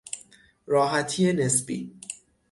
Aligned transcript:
راحتی 0.65 1.33
نسبی 1.33 1.93